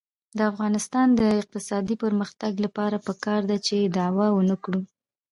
[0.37, 4.81] د افغانستان د اقتصادي پرمختګ لپاره پکار ده چې دعوه ونکړو.